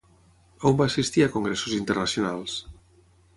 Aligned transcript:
On 0.69 0.79
va 0.79 0.87
assistir 0.91 1.23
a 1.25 1.29
congressos 1.35 1.75
internacionals? 1.81 2.57